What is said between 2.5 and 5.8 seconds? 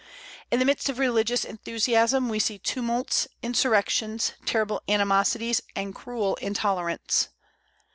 tumults, insurrections, terrible animosities,